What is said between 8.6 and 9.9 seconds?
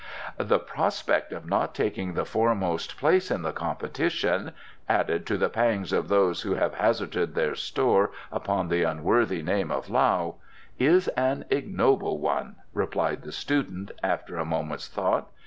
the unworthy name